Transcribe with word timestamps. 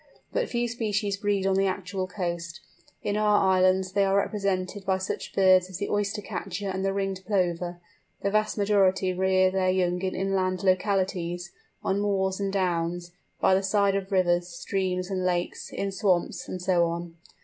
But 0.33 0.49
few 0.49 0.67
species 0.67 1.15
breed 1.17 1.45
on 1.45 1.55
the 1.57 1.67
actual 1.67 2.07
coast—in 2.07 3.15
our 3.17 3.37
islands 3.53 3.91
they 3.91 4.03
are 4.03 4.17
represented 4.17 4.83
by 4.83 4.97
such 4.97 5.35
birds 5.35 5.69
as 5.69 5.77
the 5.77 5.91
Oyster 5.91 6.23
catcher 6.23 6.69
and 6.69 6.83
the 6.83 6.91
Ringed 6.91 7.21
Plover; 7.27 7.79
the 8.23 8.31
vast 8.31 8.57
majority 8.57 9.13
rear 9.13 9.51
their 9.51 9.69
young 9.69 10.01
in 10.01 10.15
inland 10.15 10.63
localities, 10.63 11.51
on 11.83 11.99
moors 11.99 12.39
and 12.39 12.51
downs, 12.51 13.11
by 13.39 13.53
the 13.53 13.61
side 13.61 13.93
of 13.93 14.11
rivers, 14.11 14.47
streams, 14.47 15.11
and 15.11 15.23
lakes, 15.23 15.69
in 15.71 15.91
swamps, 15.91 16.49
and 16.49 16.63
so 16.63 16.85
on. 16.85 17.15